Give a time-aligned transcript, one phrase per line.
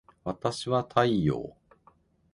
[0.23, 1.55] わたしは太陽